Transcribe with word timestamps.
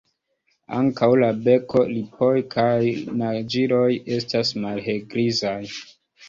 Ankaŭ 0.77 1.09
la 1.23 1.27
beko, 1.47 1.83
lipoj 1.89 2.29
kaj 2.55 2.71
naĝiloj 3.19 3.83
estas 4.17 4.53
malhelgrizaj. 4.65 5.61